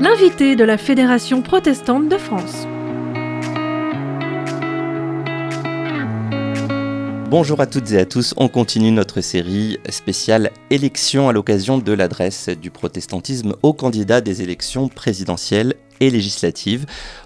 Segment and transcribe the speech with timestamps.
[0.00, 2.66] L'invité de la Fédération protestante de France.
[7.30, 11.92] Bonjour à toutes et à tous, on continue notre série spéciale élection à l'occasion de
[11.92, 16.84] l'adresse du protestantisme aux candidats des élections présidentielles et législatives.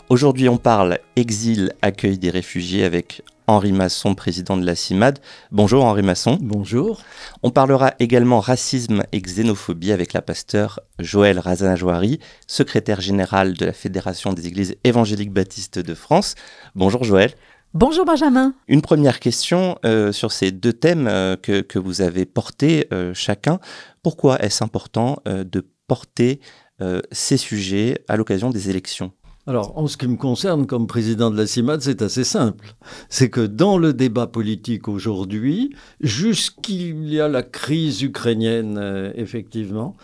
[0.08, 5.18] Aujourd'hui on parle exil, accueil des réfugiés avec Henri Masson, président de la CIMAD.
[5.50, 6.38] Bonjour Henri Masson.
[6.40, 7.02] Bonjour.
[7.42, 13.72] On parlera également racisme et xénophobie avec la pasteur Joël Razanajouari, secrétaire général de la
[13.72, 16.36] Fédération des Églises évangéliques baptistes de France.
[16.76, 17.34] Bonjour Joël.
[17.74, 18.54] Bonjour Benjamin.
[18.68, 23.58] Une première question euh, sur ces deux thèmes euh, que, vous avez portés euh, chacun.
[24.04, 26.40] Pourquoi est-ce important de porter
[27.10, 29.12] ces sujets à l'occasion des élections?
[29.50, 32.76] Alors, en ce qui me concerne, comme président de la CIMAD, c'est assez simple.
[33.08, 39.96] C'est que dans le débat politique aujourd'hui, jusqu'il y a la crise ukrainienne, effectivement,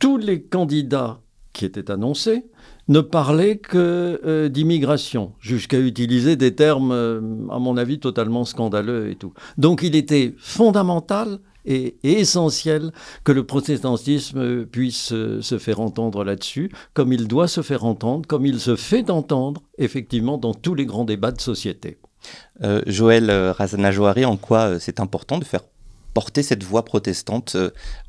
[0.00, 1.20] tous les candidats
[1.52, 2.46] qui étaient annoncés
[2.88, 9.10] ne parlait que euh, d'immigration, jusqu'à utiliser des termes, euh, à mon avis, totalement scandaleux
[9.10, 9.32] et tout.
[9.58, 12.92] Donc il était fondamental et, essentiel
[13.24, 18.26] que le protestantisme puisse euh, se faire entendre là-dessus, comme il doit se faire entendre,
[18.26, 21.98] comme il se fait entendre, effectivement, dans tous les grands débats de société.
[22.86, 25.62] Joël Razana Johari, en quoi c'est important de faire
[26.14, 27.56] porter cette voix protestante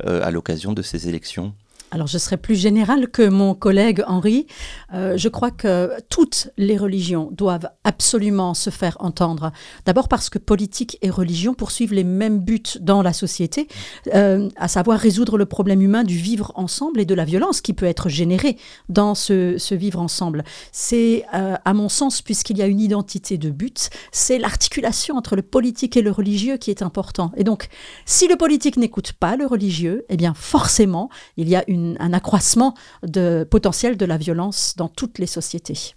[0.04, 1.54] à l'occasion de ces élections?
[1.92, 4.48] Alors je serai plus général que mon collègue Henri.
[4.94, 9.52] Euh, je crois que toutes les religions doivent absolument se faire entendre.
[9.86, 13.68] D'abord parce que politique et religion poursuivent les mêmes buts dans la société,
[14.14, 17.74] euh, à savoir résoudre le problème humain du vivre ensemble et de la violence qui
[17.74, 20.44] peut être générée dans ce, vivre ensemble.
[20.72, 25.36] C'est, euh, à mon sens, puisqu'il y a une identité de but, c'est l'articulation entre
[25.36, 27.32] le politique et le religieux qui est important.
[27.38, 27.70] Et donc,
[28.06, 32.14] si le politique n'écoute pas le religieux, eh bien forcément, il y a une un
[32.14, 35.94] accroissement de potentiel de la violence dans toutes les sociétés.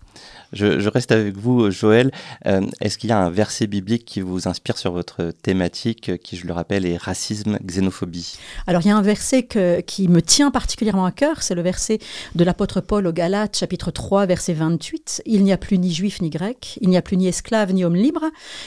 [0.53, 2.11] Je, reste avec vous, Joël.
[2.47, 6.37] Euh, est-ce qu'il y a un verset biblique qui vous inspire sur votre thématique, qui,
[6.37, 8.37] je le rappelle, est racisme, xénophobie?
[8.67, 9.49] Alors, il y a un verset
[9.87, 12.01] qui me tient particulièrement à cœur, c'est le verset
[12.35, 15.23] de l'apôtre Paul au Galates, chapitre 3, verset 28.
[15.25, 17.85] Il n'y a plus ni juif ni grec, il n'y a plus ni esclave ni
[17.85, 18.25] homme libre,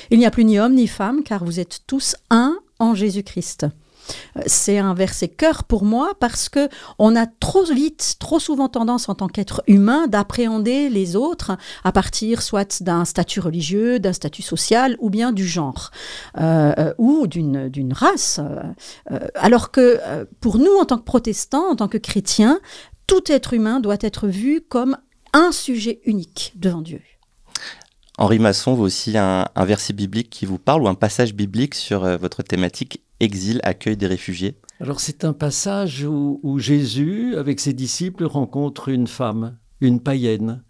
[0.10, 3.68] il n'y a plus ni homme ni femme, car vous êtes tous un en Jésus-Christ
[4.46, 9.10] c'est un verset cœur pour moi parce que on a trop vite, trop souvent tendance
[9.10, 14.42] en tant qu'être humain d'appréhender les autres à partir soit d'un statut religieux, d'un statut
[14.42, 15.92] social ou bien du genre
[16.40, 18.40] euh, ou d'une race.
[19.12, 22.60] Euh, alors que euh, pour nous en tant que protestants, en tant que chrétiens,
[23.08, 24.98] tout être humain doit être vu comme
[25.34, 27.02] un sujet unique devant Dieu.
[28.18, 32.18] Henri Masson, vous aussi un, verset biblique qui vous parle ou un passage biblique sur
[32.18, 38.26] votre thématique exil, accueil des réfugiés Alors c'est un passage où, Jésus, avec ses disciples,
[38.26, 40.64] rencontre une femme, une païenne,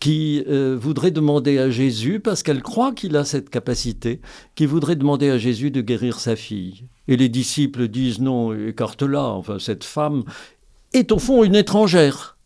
[0.00, 4.20] qui euh, voudrait demander à Jésus, parce qu'elle croit qu'il a cette capacité,
[4.54, 6.84] qui voudrait demander à Jésus de guérir sa fille.
[7.06, 10.24] Et les disciples disent non, écarte-la, enfin cette femme
[10.92, 12.36] est au fond une étrangère.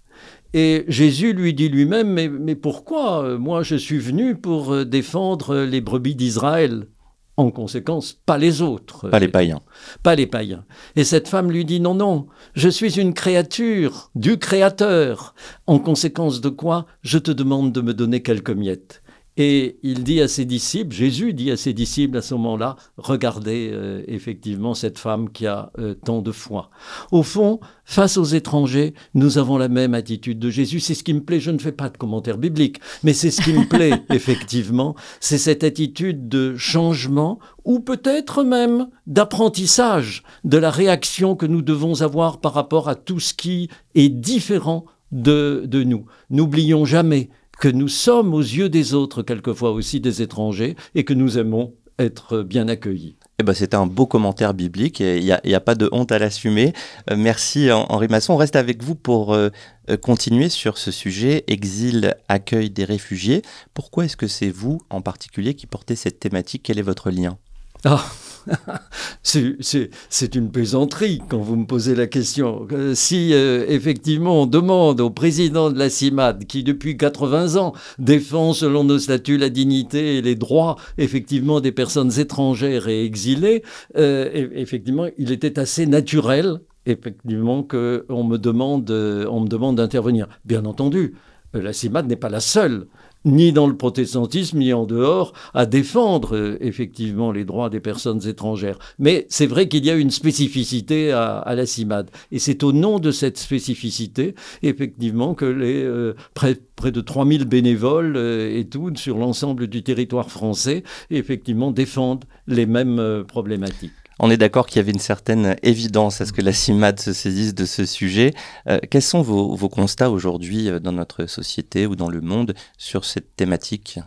[0.55, 5.81] Et Jésus lui dit lui-même, mais, pourquoi Moi je suis venu pour euh, défendre les
[5.81, 6.89] brebis d'Israël?
[7.37, 9.09] En conséquence, pas les autres.
[9.09, 9.63] Pas les païens.
[10.03, 10.65] Pas les païens.
[10.97, 15.35] Et cette femme lui dit, non, non, je suis une créature du Créateur.
[15.67, 19.03] En conséquence de quoi, je te demande de me donner quelques miettes.
[19.39, 23.71] Et il dit à ses disciples, Jésus dit à ses disciples à ce moment-là, regardez
[23.73, 26.69] euh, effectivement cette femme qui a euh, tant de foi.
[27.13, 30.81] Au fond, face aux étrangers, nous avons la même attitude de Jésus.
[30.81, 33.41] C'est ce qui me plaît, je ne fais pas de commentaires bibliques, mais c'est ce
[33.41, 40.71] qui me plaît effectivement, c'est cette attitude de changement ou peut-être même d'apprentissage de la
[40.71, 45.85] réaction que nous devons avoir par rapport à tout ce qui est différent de, de
[45.85, 46.05] nous.
[46.29, 47.31] N'oublions jamais
[47.63, 51.75] que nous sommes aux yeux des autres quelquefois aussi des étrangers et que nous aimons
[51.97, 53.15] être bien accueillis.
[53.39, 56.11] Eh ben, C'était un beau commentaire biblique et il n'y a, a, pas de honte
[56.11, 56.73] à l'assumer.
[57.09, 58.33] Euh, merci Henri Masson.
[58.33, 59.51] On reste avec vous pour euh,
[59.91, 63.43] euh, continuer sur ce sujet, exil, accueil des réfugiés.
[63.75, 66.65] Pourquoi est-ce que c'est vous en particulier qui portez cette thématique?
[66.65, 67.39] Quel est votre lien?
[67.85, 68.05] Ah,
[69.23, 72.67] c'est une plaisanterie quand vous me posez la question.
[72.73, 77.73] Euh, si euh, effectivement on demande au président de la CIMAD, qui depuis 80 ans
[77.99, 83.63] défend selon nos statuts la dignité et les droits effectivement des personnes étrangères et exilées,
[83.97, 90.27] euh, effectivement il était assez naturel effectivement qu'on me demande, me demande d'intervenir.
[90.45, 91.15] Bien entendu,
[91.55, 92.87] la CIMAD n'est pas la seule
[93.25, 98.27] ni dans le protestantisme, ni en dehors, à défendre euh, effectivement les droits des personnes
[98.27, 98.79] étrangères.
[98.99, 102.11] Mais c'est vrai qu'il y a une spécificité à, la CIMAD.
[102.31, 106.57] Et c'est au nom de cette spécificité, effectivement, que les euh, près,
[106.91, 113.25] de 3000 bénévoles euh, et tout, sur l'ensemble du territoire français, effectivement, défendent les mêmes
[113.27, 113.93] problématiques.
[114.25, 117.13] On est d'accord qu'il y avait une certaine évidence à ce que la CIMAD se
[117.13, 118.33] saisisse de ce sujet.
[118.69, 123.05] Euh, quels sont vos, constats aujourd'hui euh, dans notre société ou dans le monde sur
[123.05, 123.99] cette thématique?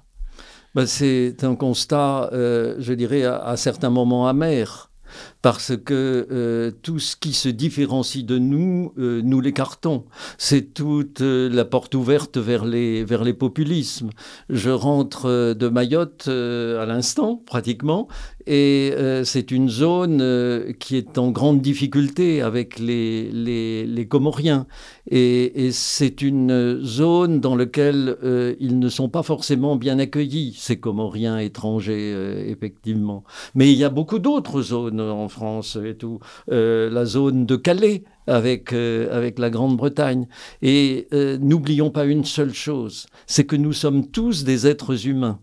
[0.73, 4.89] Ben, C'est un constat, euh, je dirais, à, certains moments amer
[5.41, 10.05] parce que tout ce qui se différencie de nous, nous l'écartons.
[10.37, 14.09] C'est toute la porte ouverte vers les, vers les populismes.
[14.49, 18.07] Je rentre de Mayotte à l'instant, pratiquement,
[18.47, 24.07] et euh, c'est une zone euh, qui est en grande difficulté avec les, les, les
[24.07, 24.67] Comoriens.
[25.09, 30.55] Et, et c'est une zone dans laquelle euh, ils ne sont pas forcément bien accueillis,
[30.57, 33.23] ces Comoriens étrangers, effectivement.
[33.55, 36.19] Mais il y a beaucoup d'autres zones en France et tout.
[36.47, 40.27] la zone de Calais, avec, avec la Grande-Bretagne.
[40.61, 41.07] Et
[41.39, 45.39] n'oublions pas une seule chose, c'est que nous sommes tous des êtres humains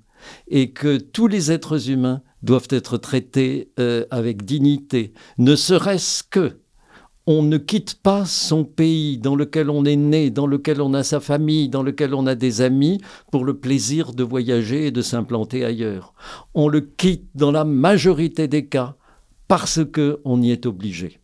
[0.48, 6.58] et que tous les êtres humains doivent être traités euh, avec dignité, ne serait-ce que
[7.28, 11.04] on ne quitte pas son pays dans lequel on est né, dans lequel on a
[11.04, 13.00] sa famille, dans lequel on a des amis,
[13.30, 16.14] pour le plaisir de voyager et de s'implanter ailleurs.
[16.54, 18.96] On le quitte dans la majorité des cas
[19.48, 21.20] parce qu'on y est obligé.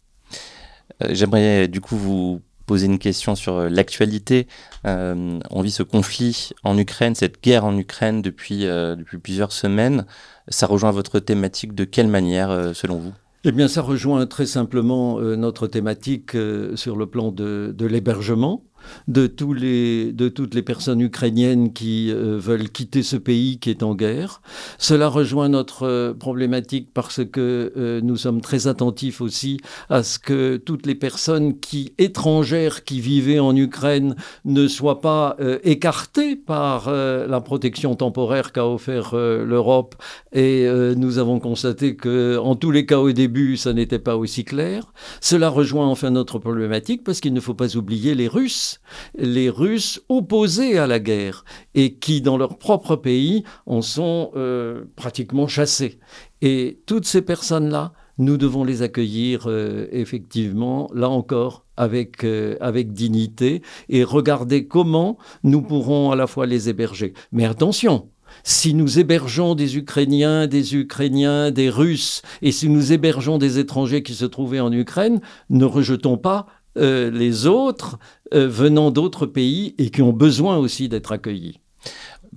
[1.03, 4.47] Euh, j'aimerais du coup vous poser une question sur euh, l'actualité.
[4.85, 10.07] on vit ce conflit en Ukraine, cette guerre en Ukraine depuis, depuis plusieurs semaines.
[10.51, 13.13] Ça rejoint votre thématique de quelle manière, euh, selon vous?
[13.45, 18.65] Eh bien, ça rejoint très simplement euh, notre thématique euh, sur le plan de l'hébergement
[19.07, 23.71] de, tous les, de toutes les personnes ukrainiennes qui euh, veulent quitter ce pays qui
[23.71, 24.41] est en guerre.
[24.79, 29.59] Cela rejoint notre euh, problématique parce que euh, nous sommes très attentifs aussi
[29.89, 35.37] à ce que toutes les personnes qui étrangères qui vivaient en Ukraine ne soient pas
[35.63, 39.95] écartées par la protection temporaire qu'a offert l'Europe.
[40.33, 44.45] Et nous avons constaté que, en tous les cas au début, ça n'était pas aussi
[44.45, 44.93] clair.
[45.21, 48.68] Cela rejoint enfin notre problématique parce qu'il ne faut pas oublier les Russes
[49.17, 51.45] les Russes opposés à la guerre
[51.75, 55.99] et qui, dans leur propre pays, en sont euh, pratiquement chassés.
[56.43, 62.93] Et toutes ces personnes-là, nous devons les accueillir euh, effectivement, là encore, avec, euh, avec
[62.93, 67.15] dignité et regarder comment nous pourrons à la fois les héberger.
[67.33, 68.09] Mais attention,
[68.43, 74.03] si nous hébergeons des Ukrainiens, des Ukrainiens, des Russes, et si nous hébergeons des étrangers
[74.03, 75.21] qui se trouvaient en Ukraine,
[75.51, 76.47] ne rejetons pas
[76.79, 77.99] euh, les autres
[78.35, 81.61] euh, venant d'autres pays et qui ont besoin aussi d'être accueillis.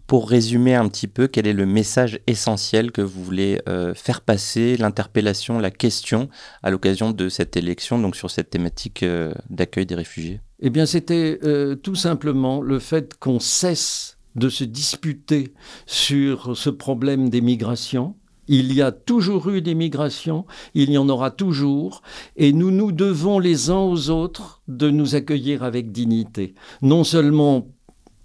[0.08, 4.22] Pour résumer un petit peu, quel est le message essentiel que vous voulez euh, faire
[4.22, 6.30] passer, l'interpellation, la question
[6.64, 9.06] à l'occasion de cette élection, donc sur cette thématique
[9.50, 10.42] d'accueil des réfugiés?
[10.60, 11.40] Eh bien, c'était
[11.82, 15.54] tout simplement le fait qu'on cesse de se disputer
[15.86, 18.16] sur ce problème des migrations,
[18.52, 22.02] il y a toujours eu des migrations, il y en aura toujours,
[22.36, 26.54] et nous nous devons les uns aux autres de nous accueillir avec dignité.
[26.82, 27.70] Non seulement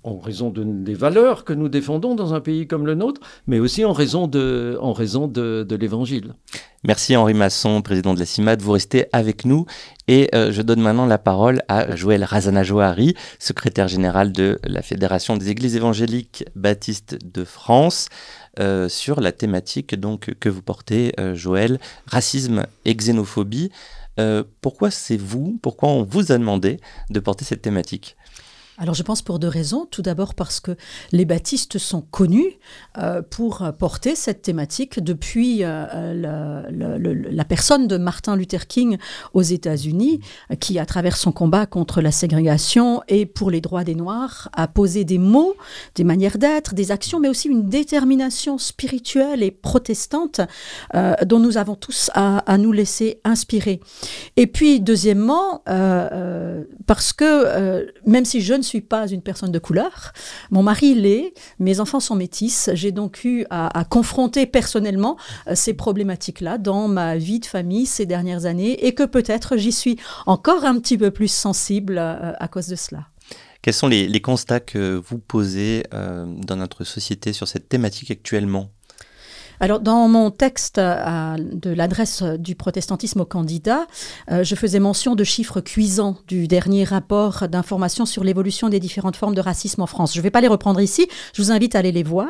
[0.07, 3.59] en raison de, des valeurs que nous défendons dans un pays comme le nôtre, mais
[3.59, 6.35] aussi en raison de, l'Évangile.
[6.85, 8.63] Merci Henri Masson, président de la CIMAD.
[8.63, 9.67] Vous restez avec nous
[10.07, 15.37] et euh, je donne maintenant la parole à Joël Razana-Johari, secrétaire général de la Fédération
[15.37, 18.09] des Églises évangéliques baptistes de France.
[18.59, 19.95] Euh, sur la thématique
[20.41, 23.71] que vous portez, euh, Joël, racisme et xénophobie.
[24.63, 28.17] pourquoi c'est vous, pourquoi on vous a demandé de porter cette thématique?
[28.79, 29.87] Alors je pense pour deux raisons.
[29.91, 30.77] Tout d'abord parce que
[31.13, 32.59] les baptistes sont connus
[32.99, 38.99] euh, pour porter cette thématique depuis euh, la, personne de Martin Luther King
[39.33, 40.21] aux États-Unis,
[40.61, 44.69] qui à travers son combat contre la ségrégation et pour les droits des Noirs a
[44.69, 45.55] posé des mots,
[45.95, 50.41] des manières d'être, des actions, mais aussi une détermination spirituelle et protestante
[50.95, 53.81] euh, dont nous avons tous à, à, nous laisser inspirer.
[54.37, 55.63] Et puis deuxièmement,
[56.87, 60.13] parce que même si je ne suis pas une personne de couleur.
[60.51, 62.71] Mon mari l'est, mes enfants sont métis.
[62.75, 68.07] J'ai donc eu à, confronter personnellement euh, ces problématiques-là dans ma vie de famille ces
[68.07, 69.97] dernières années et que peut-être j'y suis
[70.27, 73.07] encore un petit peu plus sensible euh, à cause de cela.
[73.63, 78.71] Quels sont les, constats que vous posez euh, dans notre société sur cette thématique actuellement?
[79.61, 83.87] Alors, dans mon texte à, de l'adresse du protestantisme aux candidats,
[84.31, 89.17] euh, je faisais mention de chiffres cuisants du dernier rapport d'information sur l'évolution des différentes
[89.17, 90.13] formes de racisme en France.
[90.15, 92.29] Je ne vais pas les reprendre ici, je vous invite à aller les voir.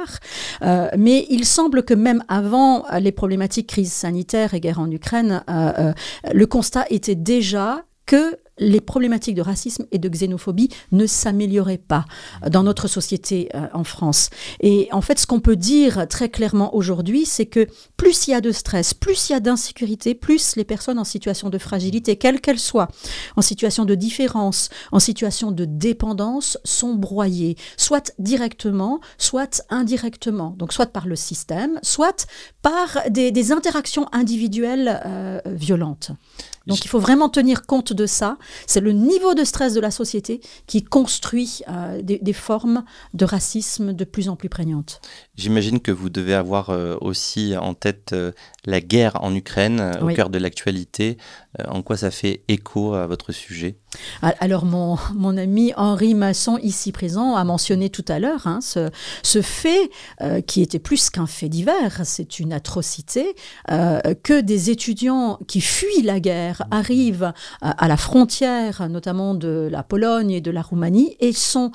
[0.62, 5.42] Euh, mais il semble que même avant les problématiques crise sanitaire et guerre en Ukraine,
[5.48, 5.92] euh, euh,
[6.32, 12.04] le constat était déjà que les problématiques de racisme et de xénophobie ne s'amélioraient pas
[12.48, 14.30] dans notre société euh, en France.
[14.60, 18.34] Et en fait, ce qu'on peut dire très clairement aujourd'hui, c'est que plus il y
[18.34, 22.16] a de stress, plus il y a d'insécurité, plus les personnes en situation de fragilité,
[22.16, 22.88] quelle qu'elle soit,
[23.36, 30.54] en situation de différence, en situation de dépendance, sont broyées, soit directement, soit indirectement.
[30.58, 32.26] Donc soit par le système, soit
[32.62, 36.12] par des, des interactions individuelles euh, violentes.
[36.66, 38.38] Donc il faut vraiment tenir compte de ça.
[38.66, 43.24] C'est le niveau de stress de la société qui construit euh, des, des, formes de
[43.24, 45.00] racisme de plus en plus prégnantes.
[45.36, 48.32] J'imagine que vous devez avoir euh, aussi en tête euh,
[48.64, 51.18] la guerre en Ukraine, au cœur de l'actualité.
[51.68, 53.76] En quoi ça fait écho à votre sujet?
[54.20, 58.90] Alors mon, mon ami Henri Masson, ici présent, a mentionné tout à l'heure hein, ce,
[59.22, 59.90] ce, fait
[60.46, 63.34] qui était plus qu'un fait divers, c'est une atrocité,
[63.68, 69.82] que des étudiants qui fuient la guerre arrivent à, à, la frontière, notamment de la
[69.82, 71.72] Pologne et de la Roumanie, et sont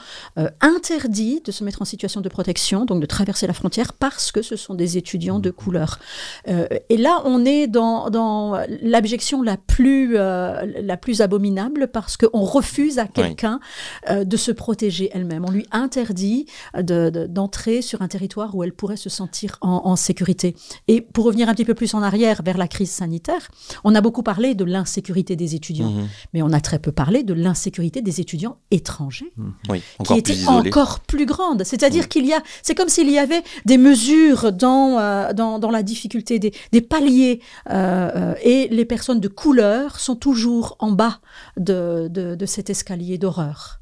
[0.61, 4.41] interdits de se mettre en situation de protection, donc de traverser la frontière, parce que
[4.41, 5.99] ce sont des étudiants de couleur.
[6.47, 12.17] Euh, et là, on est dans, dans l'abjection la plus, euh, la plus abominable parce
[12.17, 14.15] qu'on refuse à quelqu'un oui.
[14.15, 15.45] euh, de se protéger elle-même.
[15.45, 19.95] On lui interdit d'entrer de, sur un territoire où elle pourrait se sentir en, en,
[19.95, 20.55] sécurité.
[20.87, 23.49] Et pour revenir un petit peu plus en arrière vers la crise sanitaire,
[23.83, 26.07] on a beaucoup parlé de l'insécurité des étudiants, mmh.
[26.33, 29.49] mais on a très peu parlé de l'insécurité des étudiants étrangers, mmh.
[29.69, 31.63] oui, qui était plus encore plus grande.
[31.63, 32.07] C'est-à-dire mmh.
[32.07, 35.83] qu'il y a, c'est comme s'il y avait des mesures dans, euh, dans, dans la
[35.83, 41.19] difficulté des, des paliers euh, et les personnes de couleur sont toujours en bas
[41.57, 43.81] de, de, de cet escalier d'horreur.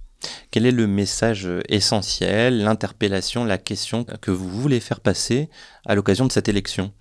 [0.52, 5.50] Quel est le message essentiel, l'interpellation, la question que vous voulez faire passer
[5.86, 6.92] à l'occasion de cette élection?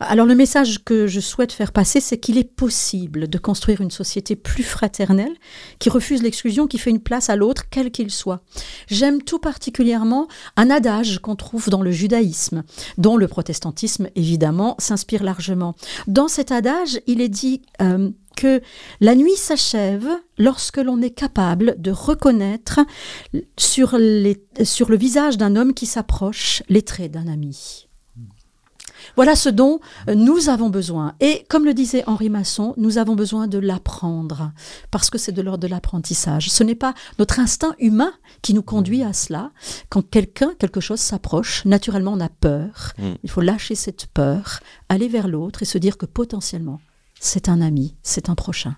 [0.00, 3.90] Alors le message que je souhaite faire passer, c'est qu'il est possible de construire une
[3.90, 5.34] société plus fraternelle,
[5.78, 8.42] qui refuse l'exclusion, qui fait une place à l'autre, quel qu'il soit.
[8.88, 12.62] J'aime tout particulièrement un adage qu'on trouve dans le judaïsme,
[12.98, 15.74] dont le protestantisme, évidemment, s'inspire largement.
[16.06, 17.62] Dans cet adage, il est dit...
[17.82, 18.62] Euh, que
[19.00, 22.80] la nuit s'achève lorsque l'on est capable de reconnaître
[23.58, 27.89] sur, le visage d'un homme qui s'approche les traits d'un ami.
[29.16, 29.80] Voilà ce dont
[30.14, 31.14] nous avons besoin.
[31.20, 34.52] Et comme le disait Henri Masson, nous avons besoin de l'apprendre,
[34.90, 36.50] parce que c'est de l'ordre de l'apprentissage.
[36.50, 38.12] Ce n'est pas notre instinct humain
[38.42, 39.50] qui nous conduit à cela.
[39.88, 42.92] Quand quelqu'un, quelque chose s'approche, naturellement on a peur.
[42.98, 43.12] Mm.
[43.22, 46.80] Il faut lâcher cette peur, aller vers l'autre et se dire que potentiellement,
[47.18, 48.76] c'est un ami, c'est un prochain.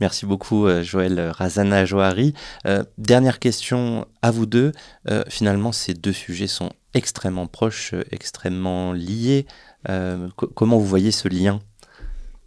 [0.00, 2.34] Merci beaucoup, euh, Joël Razana Johari.
[2.66, 4.72] Euh, dernière question à vous deux.
[5.10, 9.46] Euh, finalement, ces deux sujets sont extrêmement proches, extrêmement liés.
[9.88, 11.60] Euh, comment vous voyez ce lien,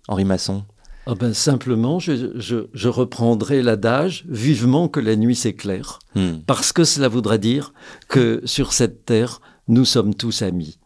[0.08, 0.64] Henri Masson?
[1.06, 6.40] Oh ben, Simplement, je, je, je reprendrai l'adage vivement que la nuit s'éclaire, hmm.
[6.46, 7.74] parce que cela voudrait dire
[8.10, 10.80] que sur cette terre, nous sommes tous amis.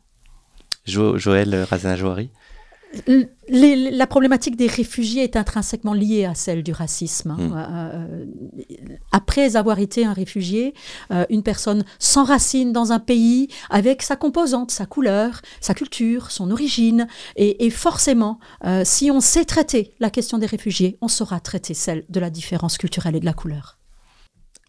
[0.85, 2.29] Jo Joël Razana Johari
[3.49, 7.35] les, la problématique des réfugiés est intrinsèquement liée à celle du racisme.
[7.37, 7.53] Mmh.
[7.55, 8.25] Euh,
[9.11, 10.73] après avoir été un réfugié,
[11.11, 16.51] euh, une personne s'enracine dans un pays avec sa composante, sa couleur, sa culture, son
[16.51, 17.07] origine.
[17.35, 21.73] Et, et forcément, euh, si on sait traiter la question des réfugiés, on saura traiter
[21.73, 23.77] celle de la différence culturelle et de la couleur.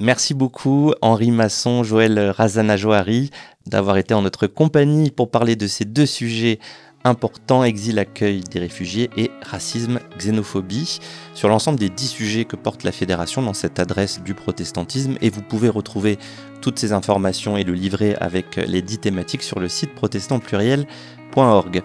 [0.01, 3.31] Merci beaucoup Henri Masson, Joël Razana Johari
[3.67, 6.59] d'avoir été en notre compagnie pour parler de ces deux sujets
[7.05, 11.01] important, exil, accueil des réfugiés et racisme, xénophobie,
[11.35, 15.17] sur l'ensemble des dix sujets que porte la Fédération dans cette adresse du protestantisme.
[15.21, 16.19] Et vous pouvez retrouver
[16.61, 21.83] toutes ces informations et le livret avec les dix thématiques sur le site protestantpluriel.org.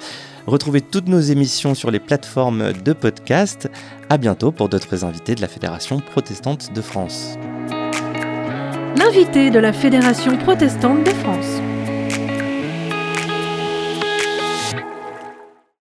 [0.47, 3.69] Retrouvez toutes nos émissions sur les plateformes de podcast.
[4.09, 7.35] À bientôt pour d'autres invités de la Fédération protestante de France.
[8.95, 11.61] L'invité de la Fédération protestante de France.